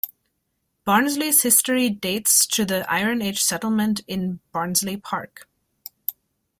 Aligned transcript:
Barnsley's 0.83 1.43
history 1.43 1.87
dates 1.91 2.47
to 2.47 2.65
the 2.65 2.91
Iron 2.91 3.21
Age 3.21 3.39
settlement 3.43 4.01
in 4.07 4.39
Barnsley 4.51 4.97
Park. 4.97 5.47